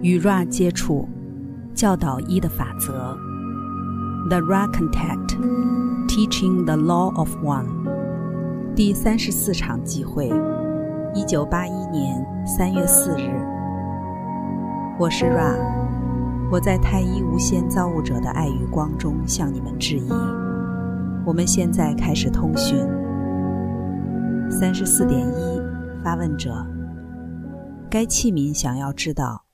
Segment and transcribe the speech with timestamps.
[0.00, 1.08] 与 Ra 接触，
[1.74, 3.18] 教导一的法则。
[4.28, 5.36] The Ra Contact,
[6.06, 7.66] Teaching the Law of One。
[8.76, 10.30] 第三十四场集会，
[11.14, 13.28] 一九八一年三月四日。
[15.00, 15.56] 我是 Ra，
[16.52, 20.08] 我在太一无限造物者的爱与光中向你们致意。
[21.26, 22.78] 我们现在开始通讯。
[24.48, 25.60] 三十四点一，
[26.04, 26.64] 发问者：
[27.90, 29.47] 该器皿想要知道。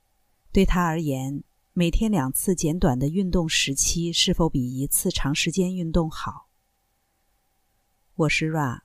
[0.55, 6.47] 对他而言，每天两次简短的运动时期是否比一次长时间运动好？
[8.15, 8.83] 我是 Ra，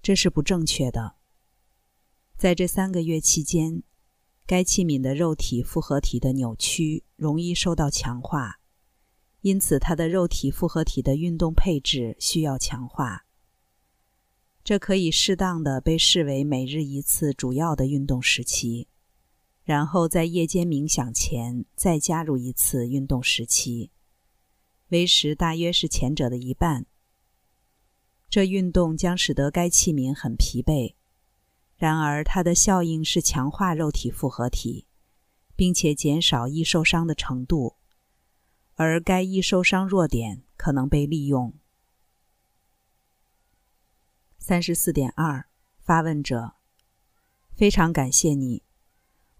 [0.00, 1.16] 这是不正确的。
[2.36, 3.82] 在这三个月期间，
[4.46, 8.60] 该器皿的肉体复合体的扭曲容易受到强化，
[9.40, 13.26] 因此它的肉体复合体的运动配置需要强化。
[14.62, 18.86] 这可以适当的被视为每日一次主要的运动时期。
[19.64, 23.90] 然后在夜间冥想前再加入一次运动时期，
[24.88, 26.86] 为时大约是前者的一半。
[28.28, 30.94] 这运动将使得该器皿很疲惫，
[31.76, 34.86] 然而它的效应是强化肉体复合体，
[35.54, 37.76] 并且减少易受伤的程度，
[38.74, 41.52] 而该易受伤弱点可能被利用。
[44.38, 45.46] 三十四点二，
[45.78, 46.54] 发问者，
[47.54, 48.62] 非常感谢你。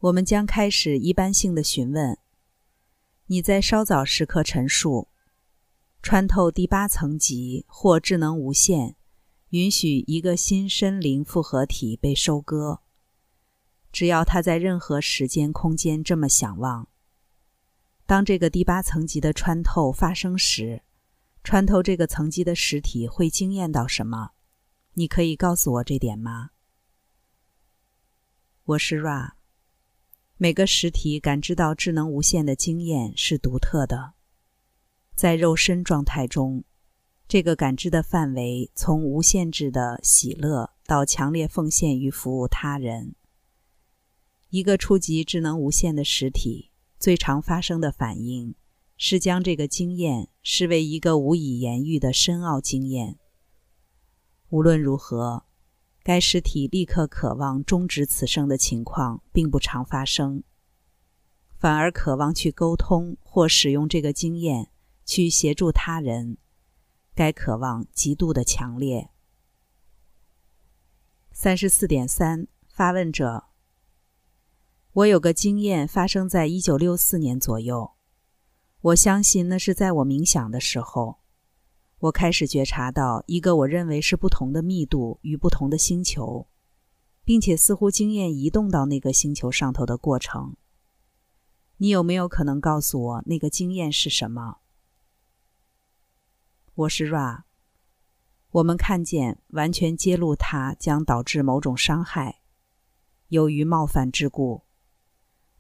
[0.03, 2.19] 我们将开始一般性的询问。
[3.27, 5.07] 你在稍早时刻陈述，
[6.03, 8.97] 穿透第八层级或智能无限，
[9.51, 12.81] 允许一个新身灵复合体被收割，
[13.93, 16.89] 只要他在任何时间空间这么想望。
[18.05, 20.83] 当这个第八层级的穿透发生时，
[21.45, 24.33] 穿透这个层级的实体会惊艳到什么？
[24.95, 26.51] 你可以告诉我这点吗？
[28.65, 29.42] 我是 Ra。
[30.43, 34.15] 每个实体感知到智能无限的经验是独特的，
[35.15, 36.65] 在肉身状态中，
[37.29, 43.15] 这个感知的范围从无限制的喜乐到强烈奉献与服务他人。
[44.51, 48.57] 一个初级智能无限的实体最常发生的反应
[48.97, 53.21] 是将这个经验视为一个无以言喻的深奥经验。
[54.49, 55.45] 无论如何。
[56.05, 60.43] 该实体立刻渴望终止此生的情况并不常发生，
[61.59, 64.71] 反而渴望去沟通或使用这个经验
[65.05, 66.39] 去协助他人。
[67.15, 69.11] 该渴望极度的强烈。
[71.31, 73.45] 三十四点三，发问者：
[74.93, 77.93] 我有个经验发生在一九六四年左右，
[78.81, 81.22] 我相信那是在我冥想的时候。
[82.03, 86.49] 我开始觉察到一个我认为是不同的密度与不同的星球，
[87.23, 90.57] 并且似乎经验移动到那个星球上头的过程。
[91.77, 94.59] 你有没有可能告诉我那个经验是什么？
[96.75, 97.43] 我是 Ra。
[98.51, 102.41] 我们看见完全揭露它将导致某种伤害，
[103.29, 104.63] 由于冒犯之故，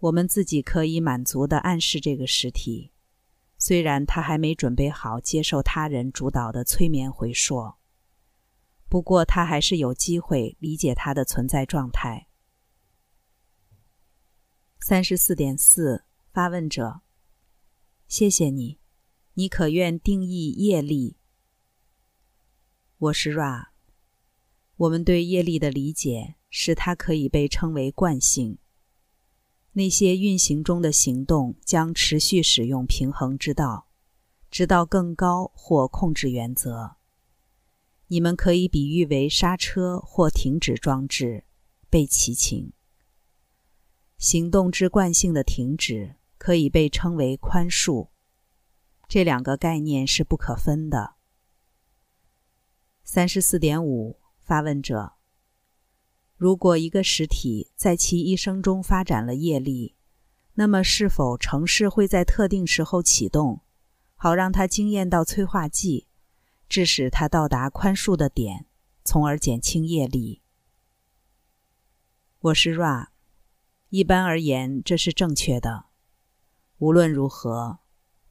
[0.00, 2.91] 我们自己可以满足的暗示这个实体。
[3.64, 7.74] 虽然他还没准备好接受他人主导的催眠回溯，
[8.88, 12.26] 不过他还是有机会理解他的存在状态。
[14.80, 17.02] 三十四点四，发问者，
[18.08, 18.80] 谢谢你，
[19.34, 21.18] 你可愿定义业力？
[22.98, 23.68] 我是 Ra。
[24.74, 28.58] 我们对业力的理解是它可以被称为惯性。
[29.72, 33.86] 那些运行中的行动将持续使用平衡之道，
[34.50, 36.96] 直到更高或控制原则。
[38.08, 41.44] 你们可以比喻为刹车或停止装置，
[41.88, 42.72] 被齐请。
[44.18, 48.10] 行动之惯性的停止可以被称为宽恕。
[49.08, 51.14] 这两个概念是不可分的。
[53.02, 55.14] 三十四点五，发问者。
[56.42, 59.94] 如果一个实体在其一生中发展了业力，
[60.54, 63.60] 那么是否城市会在特定时候启动，
[64.16, 66.08] 好让它惊艳到催化剂，
[66.68, 68.66] 致使它到达宽恕的点，
[69.04, 70.42] 从而减轻业力？
[72.40, 73.10] 我是 Ra。
[73.90, 75.84] 一般而言，这是正确的。
[76.78, 77.78] 无论如何，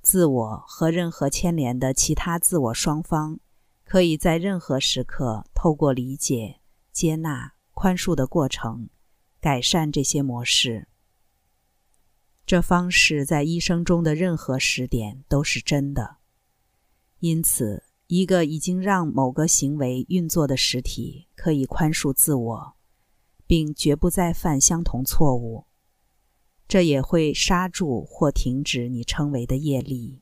[0.01, 3.39] 自我和任何牵连的其他自我双方，
[3.85, 6.59] 可以在任何时刻透过理解、
[6.91, 7.53] 接纳。
[7.81, 8.91] 宽恕的过程，
[9.39, 10.87] 改善这些模式。
[12.45, 16.17] 这方式在一生中的任何时点都是真的。
[17.21, 22.73] 因此，一个已经让某个行为运作的实体可以宽恕自我，
[23.47, 25.65] 并绝不再犯相同错误。
[26.67, 30.21] 这也会刹住或停止你称为的业力。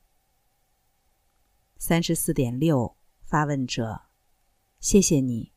[1.76, 4.04] 三十四点六，发问者，
[4.80, 5.52] 谢谢你。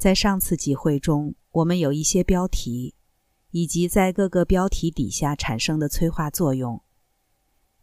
[0.00, 2.94] 在上次集会中，我们有一些标题，
[3.50, 6.82] 以及在各个标题底下产生的催化作用。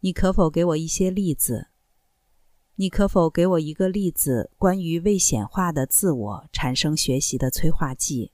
[0.00, 1.68] 你可否给我一些例子？
[2.74, 8.32] 你可否给我一个例子，关于未显化的自我产生学习的催化剂？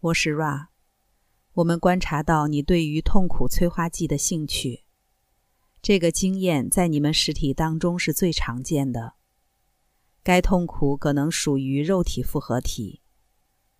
[0.00, 0.70] 我是 Ra。
[1.52, 4.82] 我们观察到你对于痛苦催化剂的兴趣。
[5.80, 9.14] 这个经验在你们实体当中是最常见的。
[10.24, 13.00] 该痛苦可能属于肉体复合体，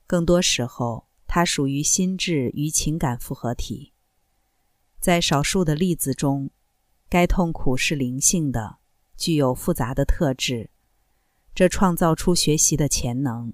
[0.06, 3.92] 更多时候它属于心智与情感复合体。
[5.00, 6.50] 在少数的例子中。
[7.06, 8.78] 该痛苦是灵性的，
[9.16, 10.70] 具有复杂的特质，
[11.54, 13.52] 这创造出学习的潜能。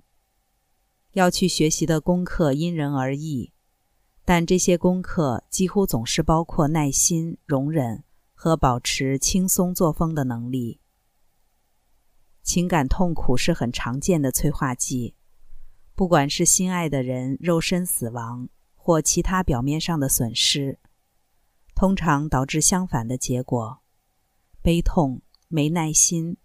[1.12, 3.52] 要去学习的功课因人而异，
[4.24, 8.02] 但这些功课几乎总是包括耐心、容忍
[8.32, 10.79] 和保持轻松作风的能力。
[12.42, 15.14] 情感痛苦是很常见的催化剂，
[15.94, 20.78] 不管是心爱的人肉身死亡或其他表面上的损失。
[21.74, 23.82] 通常导致相反的结果：
[24.60, 26.36] 悲痛、没耐心、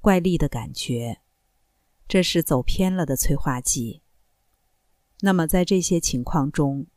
[0.00, 1.20] 怪力的感觉。
[2.08, 4.02] 这是走偏了的催化剂。
[5.20, 6.88] 那么，在这些情况中，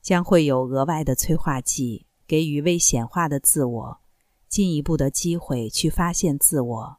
[0.00, 4.00] 将会有额外的催化剂给予未显化的自我
[4.48, 6.96] 进一步的机会去发现自我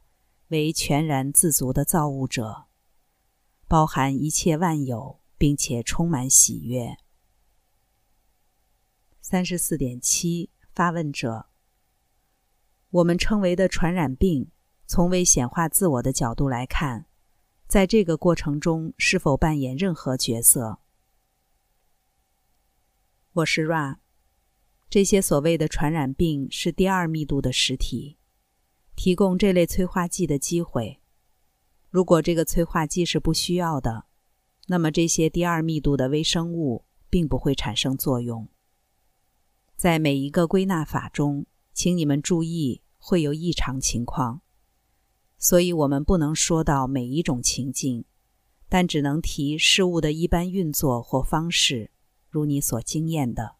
[0.48, 2.66] 为全然自足的造物者，
[3.66, 6.96] 包含一切万有，并且充满喜悦。
[9.20, 11.48] 三十四点七，发问者：
[12.90, 14.50] 我们称为的传染病，
[14.86, 17.06] 从未显化自我的角度来看，
[17.66, 20.78] 在这个过程中是否扮演任何角色？
[23.32, 23.96] 我是 Ra。
[24.88, 28.16] 这些所谓的传染病是第二密度的实体，
[28.96, 31.00] 提供这类催化剂的机会。
[31.90, 34.06] 如果这个催化剂是不需要的，
[34.66, 38.48] 那么这些第二密度的微生物并不会产生作用。
[39.76, 44.40] 在每一个归纳法中，请你们注意会有异常情况，
[45.38, 48.04] 所以我们不能说到每一种情境，
[48.68, 51.90] 但只能提事物的一般运作或方式，
[52.30, 53.56] 如你所经验的。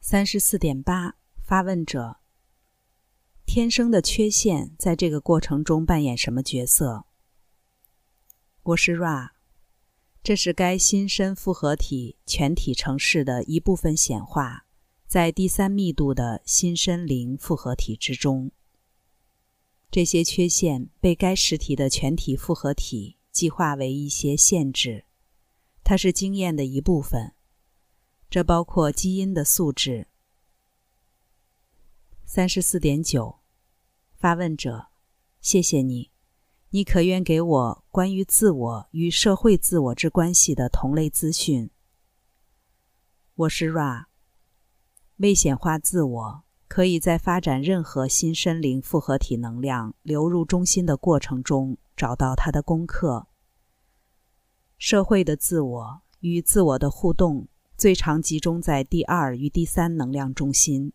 [0.00, 2.16] 三十四点八，发问者：
[3.54, 7.04] 天生的缺陷在这个过程中扮演什么角色？
[8.62, 9.32] 我是 Ra。
[10.22, 14.64] 这是该新生复合体全体城市的一部分显化，
[15.06, 18.50] 在第三密度的新生灵复合体之中。
[19.90, 25.04] 这些缺陷被该实体的全体复合体计划为一些限制，
[25.84, 27.34] 它是经验的一部分，
[28.30, 30.06] 这包括基因的素质。
[32.24, 33.40] 三十四点九，
[34.22, 34.86] 发问者，
[35.40, 36.12] 谢谢你。
[36.70, 41.70] 你可愿给我关于自我与社会自我之关系的同类资讯？
[43.34, 44.04] 我是 Ra。
[45.16, 53.26] 未显化自我可以在发展任何新生灵复合体能量流入中心的过程中找到它的功课。
[54.78, 60.92] 社会的自我与自我的互动最常集中在第二与第三能量中心，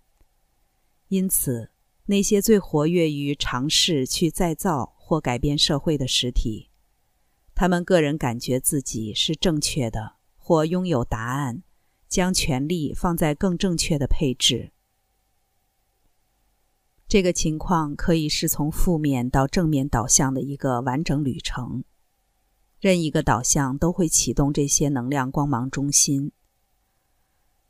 [1.09, 1.71] 因此
[2.07, 4.95] 那些最活跃于尝试去再造。
[5.07, 6.69] 或改变社会的实体，
[7.55, 11.63] 他们个人感觉自己是正确的，或拥有答案，
[12.09, 14.73] 将权力放在更正确的配置。
[17.07, 21.85] 这个情况可以是从负面到正面导向的一个完整旅程。
[22.81, 26.33] 任一个导向都会启动这些能量光芒中心。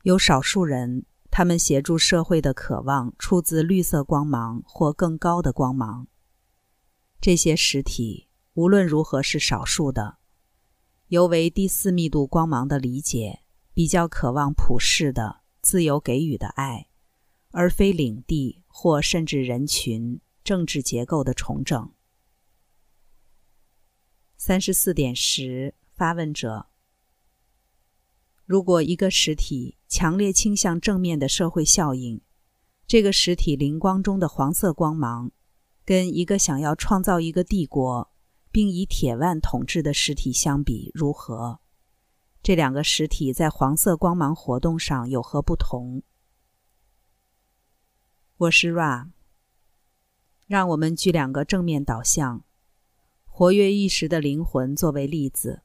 [0.02, 1.04] 有少数人，
[1.38, 6.08] 他们协助社会的渴望出自绿色光芒或更高的光芒。
[7.20, 10.18] 这些实体无论如何是少数的，
[11.06, 16.88] 尤为第四密度光芒的理解比较渴望普世的、自由给予的爱，
[17.52, 21.92] 而非领地或甚至人群、政治结构的重整。
[24.36, 26.66] 三十四点十，发问者：
[28.44, 32.20] 如果一个实体强烈倾向正面的社会效应，
[32.86, 35.32] 这个实体灵光中的黄色光芒。
[35.84, 38.10] 跟一个想要创造一个帝国，
[38.52, 41.60] 并以铁腕统治的实体相比，如何？
[42.42, 46.02] 这两个实体在黄色光芒活动上有何不同？
[48.36, 49.08] 我是 Ra。
[50.46, 52.44] 让我们举两个正面导向、
[53.24, 55.62] 活跃意识的灵魂作为例子。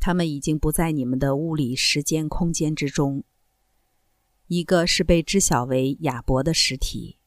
[0.00, 3.24] 他们已经不在你们的物理时间空间之中。
[4.46, 7.18] 一个是被知晓为亚伯的实体，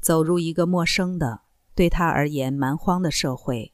[0.00, 1.42] 走入一个陌生的、
[1.74, 3.72] 对他而言蛮荒的社会。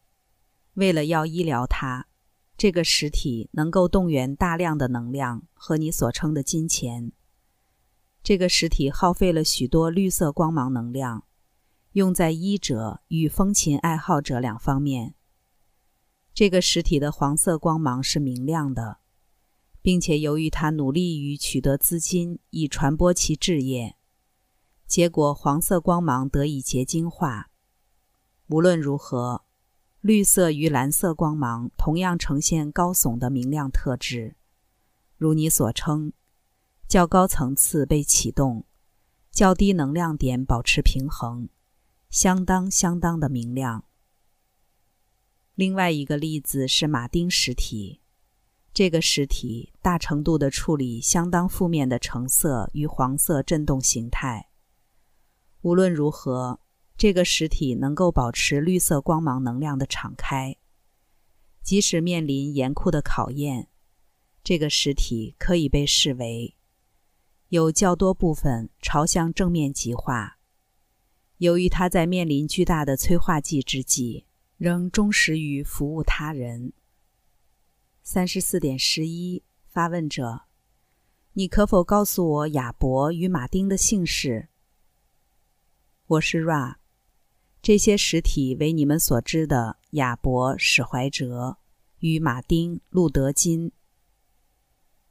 [0.75, 2.07] 为了要医疗他，
[2.57, 7.13] 这个实体能够动员大量的能量和你所称的金钱。
[8.23, 11.25] 这个实体耗费了许多绿色光芒能量，
[11.93, 15.15] 用在医者与风琴爱好者两方面。
[16.39, 18.99] 这个实体的黄色光芒是明亮的，
[19.83, 23.97] 并且由于他努力于取得资金以传播其置业，
[24.87, 27.51] 结果黄色光芒得以结晶化。
[28.51, 29.43] 无论如何，
[30.01, 34.37] 绿色与蓝色光芒同样呈现高耸的明亮特质，
[35.17, 36.13] 如你所称。
[36.87, 38.65] 较高层次被启动，
[39.33, 41.49] 较低能量点保持平衡，
[42.09, 43.87] 相当相当的明亮。
[45.59, 48.01] 另外一个例子是马丁实体，
[48.73, 54.51] 这个实体大程度的处理相当负面的橙色与黄色振动形态。
[55.63, 56.61] 无论如何，
[56.97, 60.57] 这个实体能够保持绿色光芒能量的敞开，
[61.61, 63.67] 即使面临严酷的考验，
[64.45, 66.55] 这个实体可以被视为。
[67.49, 70.39] 有较多部分朝向正面极化。
[71.39, 74.27] 由于它在面临巨大的催化剂之际，
[74.59, 76.73] 仍忠实于服务他人。
[78.03, 80.47] 三十四点十一，发问者：
[81.35, 84.49] 你可否告诉我亚伯与马丁的姓氏？
[86.07, 86.75] 我是 Ra。
[87.63, 91.59] 这些实体为你们所知的亚伯史怀哲
[92.01, 93.71] 与马丁路德金。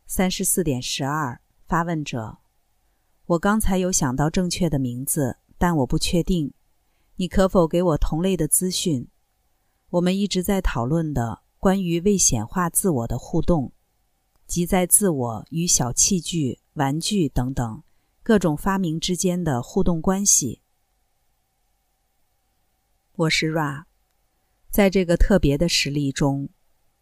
[0.06, 1.40] 三十四点十二。
[1.66, 2.40] 发问者：
[3.28, 6.54] 我刚才有想到正确的名字，但我不确定。
[7.16, 9.08] 你可否给我同类的资讯？
[9.90, 13.72] 我们一直在讨论的关于未显化自我的互动，
[14.46, 17.84] 即在自我与小器具、玩具等等
[18.22, 20.62] 各种发明之间的互动关系。
[23.14, 23.86] 我是 Ra，
[24.70, 26.50] 在这个特别的实例中，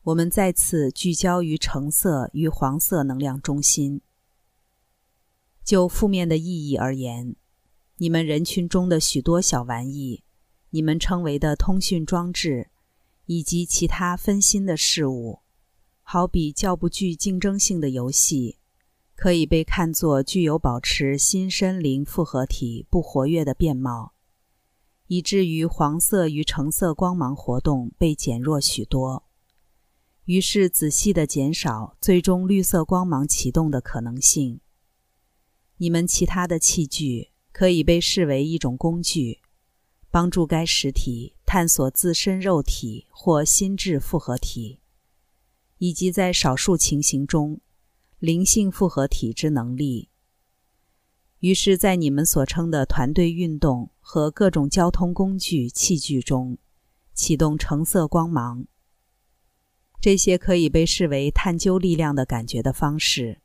[0.03, 4.01] 我们再次聚焦于橙色与黄色能量中心。
[5.63, 7.35] 就负面的意义而言，
[7.97, 10.23] 你们人群中的许多小玩意，
[10.69, 12.69] 你们称为的通讯装置，
[13.25, 15.39] 以及其他分心的事物，
[16.01, 18.59] 好比较不具竞争性的游戏，
[19.15, 24.13] 可以被看作具有保持新森林复合体不活跃的面貌，
[25.07, 29.23] 以至于黄色与橙色光芒活动被减弱许多。
[30.25, 34.59] 于是仔细的减少最终绿色光芒启动的可能性。
[35.77, 39.41] 你们其他的器具可以被视为一种工具，
[40.09, 44.81] 帮助该实体探索自身肉体或心智复合体，
[45.77, 47.61] 以及在少数情形中
[48.19, 50.09] 灵性复合体之能力。
[51.39, 56.57] 于是，在你们所称的团队运动和各种交通工具器具中，
[57.13, 58.65] 启动橙色光芒。
[60.01, 63.39] 这些可以被视为探究力量的感觉的方式。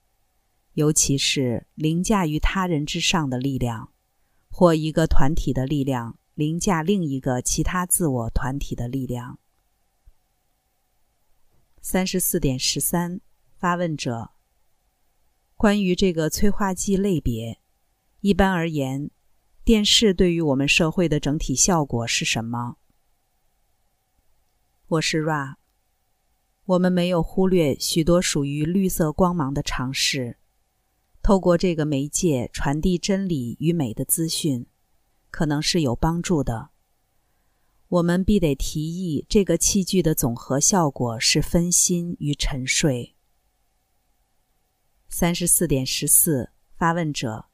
[0.73, 3.93] 尤其是凌驾于他人之上的力量，
[4.49, 9.39] 或一个团体的力量凌驾另一个其他自我团体的力量。
[11.81, 13.21] 三十四点十三，
[13.57, 14.31] 发问者：
[15.57, 17.61] 关于这个催化剂类别，
[18.21, 19.11] 一般而言，
[19.65, 22.77] 电视对于我们社会的整体效果是什么？
[24.87, 25.57] 我是 Ra。
[26.67, 30.39] 我们没有忽略许多属于绿色光芒的尝试。
[31.23, 34.67] 透过这个媒介传递真理与美的资讯，
[35.31, 36.71] 可能是有帮助的。
[37.89, 43.17] 我们必得提议，这个器具的总和效果是分心与沉睡。
[45.09, 47.47] 三十四点十四，发问者，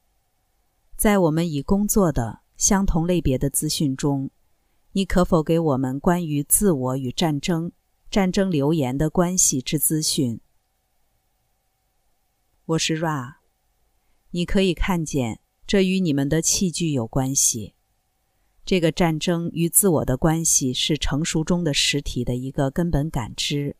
[0.95, 4.29] 在我们已工作的相同类别的资讯中，
[4.91, 7.71] 你可否给我们关于自我与战争、
[8.11, 10.39] 战争流言的关系之资讯？
[12.65, 13.37] 我是 Ra。
[14.31, 17.73] 你可以看见，这与你们的器具有关系。
[18.65, 23.75] 这个战争与自我的关系是成熟中的实体的一个根本感知，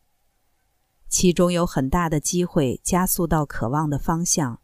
[1.08, 4.60] 其中有很大的机会加速到渴望的方向。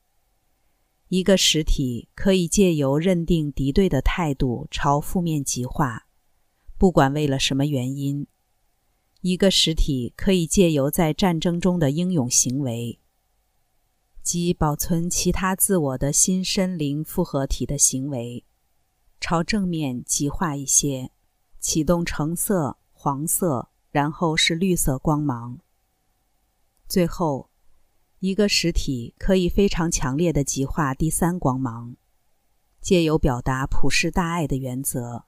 [1.09, 6.07] 一个实体可以借由认定敌对的态度朝负面极化，
[6.77, 8.27] 不管为了什么原因。
[9.21, 12.99] 一个实体可以借由在战争中的英勇行为。
[14.25, 18.43] 即保存其他自我的新身灵复合体的行为，
[19.21, 21.13] 朝正面极化一些，
[21.61, 25.61] 启动橙色、黄色，然后是绿色光芒。
[26.89, 27.51] 最后，
[28.21, 31.95] 一个实体可以非常强烈的极化第三光芒，
[32.81, 35.27] 借由表达普世大爱的原则，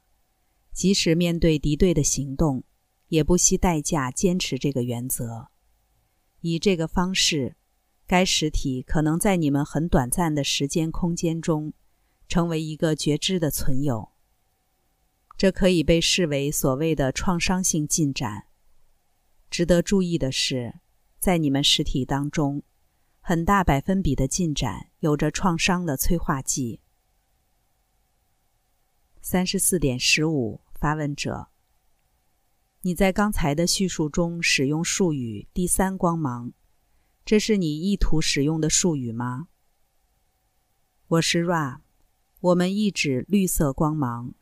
[0.73, 2.65] 即使面对敌对的行动，
[3.09, 5.49] 也不惜代价坚持这个原则。
[6.41, 7.57] 以这个方式，
[8.07, 11.73] 该实体可能在你们很短暂的时间空间中，
[12.29, 14.13] 成为一个觉知的存有。
[15.37, 18.47] 这可以被视为所谓的创伤性进展。
[19.51, 20.81] 值得注意的是，
[21.19, 22.63] 在你们实体当中，
[23.21, 26.81] 很大百分比的进展有着创伤的催化剂。
[29.21, 31.49] 三十四点十五，发问者。
[32.83, 36.53] 你在刚才的叙述中使用术语“第三光芒”，
[37.27, 39.49] 这是你意图使用的术语吗？
[41.09, 41.79] 我是 Ra，
[42.39, 44.33] 我们意指绿色光芒。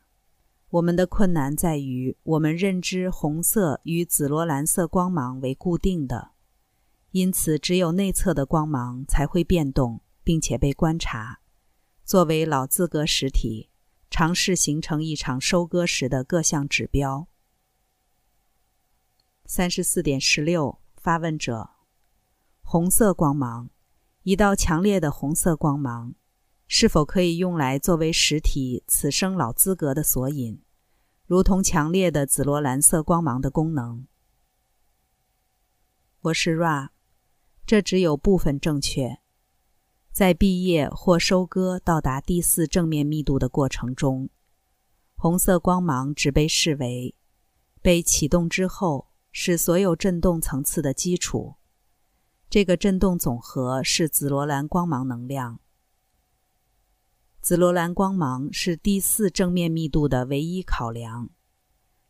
[0.69, 6.33] 我们的困难在于，我们认知红色与紫罗兰色光芒为固定的，
[7.09, 11.39] 因此只有内侧的光芒才会变动，并且被观察。
[12.03, 13.71] 作为老资格实体，
[14.11, 17.27] 尝试形成一场收割时的各项指标。
[19.47, 21.71] 三十四点十六，发问者：
[22.67, 23.69] 红色光芒，
[24.23, 26.15] 一道强烈的红色光芒，
[26.67, 30.59] 是否可以用来作为实体此生老资格的索引，
[31.27, 34.07] 如同强烈的紫罗兰色光芒的功能？
[36.21, 36.89] 我是 Ra，
[37.67, 39.19] 这只有部分正确。
[40.11, 44.31] 在毕业或收割到达第四正面密度的过程中，
[45.13, 47.13] 红色光芒只被视为
[47.83, 49.11] 被启动之后。
[49.37, 51.55] 是所有振动层次的基础。
[52.49, 55.59] 这个振动总和是紫罗兰光芒能量。
[57.41, 61.29] 紫罗兰光芒是第四正面密度的唯一考量。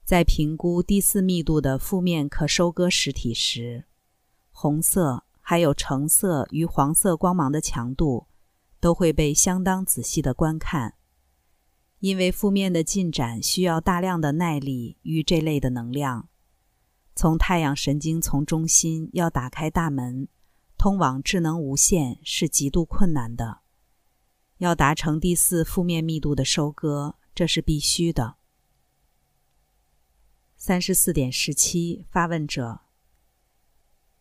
[0.04, 3.86] 在评估第四密度的负面可收割实体时，
[4.52, 8.28] 红色还有橙色与黄色光芒的强度
[8.80, 10.94] 都会被相当仔细的观看，
[12.00, 16.30] 因为负面的进展需要大量的耐力与这类的能量。
[17.16, 20.28] 从太阳神经丛中心要打开大门，
[20.78, 23.62] 通往智能无限是极度困难的。
[24.58, 28.36] 要达成第四负面密度的收割，这是必须的。
[30.58, 32.82] 三十四点十七，发问者：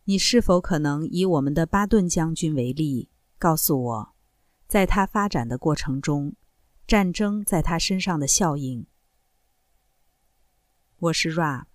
[0.05, 4.15] 你是否可能以我们的巴顿将军为例，告诉我，
[4.67, 6.35] 在他发展的过程中，
[6.87, 8.87] 战争在他身上的效应？
[10.97, 11.65] 我是 Ra。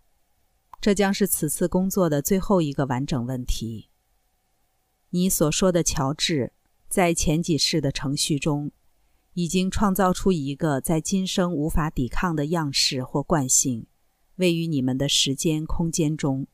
[0.80, 3.90] 这将是此次工作的最后一个完整问题。
[5.10, 6.52] 你所说的乔治，
[6.88, 8.70] 在前几世的程序中，
[9.34, 13.86] 已经创造出一个在今生无法抵抗的样式或惯性，
[14.36, 16.46] 位于你们的时间空间中。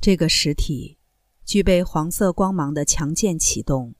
[0.00, 0.98] 这个实体
[1.44, 3.94] 具备黄色光芒的强健启动，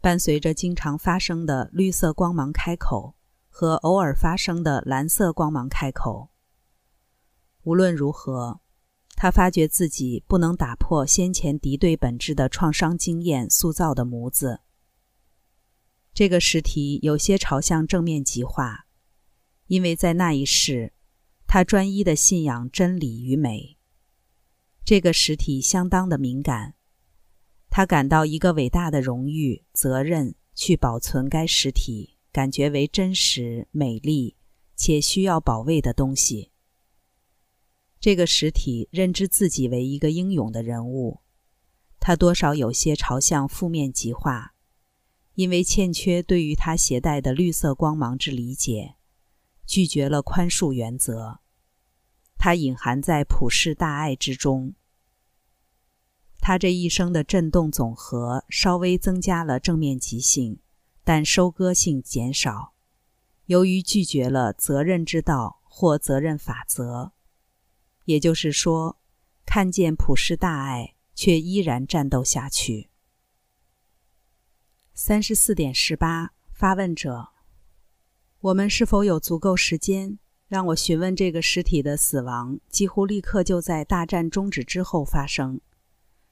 [0.00, 3.16] 伴随着经常发生的绿色光芒开口
[3.48, 6.30] 和偶尔发生的蓝色光芒开口。
[7.68, 8.62] 无论如何，
[9.14, 14.60] 他发觉自己不能打破先前敌对本质的创伤经验塑造的模子。
[16.14, 18.86] 这个实体有些朝向正面极化，
[19.66, 20.94] 因为在那一世，
[21.46, 23.76] 他专一的信仰真理与美。
[24.82, 26.74] 这个实体相当的敏感，
[27.68, 34.38] 他感到一个伟大的荣誉责任去保存该实体感觉为真实、美丽
[34.74, 36.50] 且需要保卫的东西。
[38.00, 41.20] 这个实体认知自己为一个英勇的人物，
[41.98, 44.54] 他多少有些朝向负面极化，
[45.34, 48.94] 因为欠缺对于他携带的绿色光芒之理解，
[49.66, 51.40] 拒绝了宽恕原则。
[52.38, 54.74] 他隐含在普世大爱之中。
[56.40, 60.60] 他这一生的振动总和稍微增加了正面极性，
[61.02, 62.74] 但收割性减少，
[63.46, 67.12] 由于拒绝了责任之道或责任法则。
[68.08, 68.98] 也就是说，
[69.44, 72.88] 看见普世大爱，却依然战斗下去。
[74.94, 77.28] 三十四点十八，发问者：
[78.40, 85.60] 我们是否有足够时间让我询问这个实体的死亡几乎立刻就在大战终止之后发生？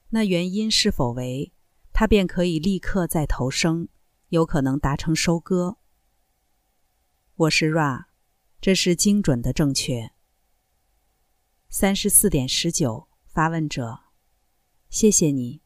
[0.09, 1.53] 那原因是否为
[1.93, 3.87] 他便可以立刻再投生，
[4.29, 5.77] 有可能达成收割？
[7.35, 8.05] 我是 Ra，
[8.59, 10.16] 这是精准的正确。
[11.69, 13.99] 三十四点十九，发问者，
[14.89, 15.61] 谢谢你。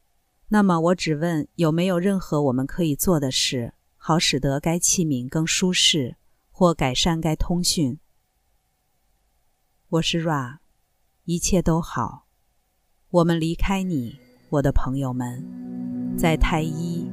[0.48, 6.16] 那么我只问有没有任何我们可以做的事，好使得该器皿更舒适，
[6.50, 8.00] 或改善该通讯。
[9.88, 10.58] 我是 Ra，
[11.24, 12.26] 一切都好。
[13.10, 14.18] 我们离开你。
[14.50, 15.42] 我的朋友们，
[16.18, 17.08] 在太一，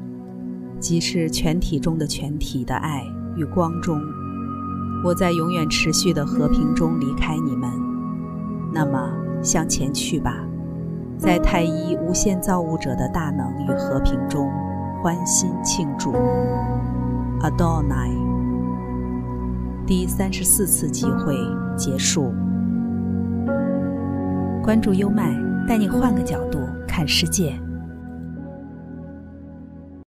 [0.81, 3.05] 即是全体中的全体的爱
[3.37, 4.01] 与光中，
[5.05, 7.88] 我在永远持续的和平中离开你们。
[8.73, 10.35] 那么向前去吧，
[11.17, 14.49] 在太一无限造物者的大能与和平中，
[15.01, 16.13] 欢欣庆祝。
[17.41, 18.11] Adonai，
[19.87, 21.35] 第三十四次集会
[21.77, 22.33] 结束。
[24.63, 25.33] 关注优麦，
[25.67, 27.59] 带你换个角度看世界。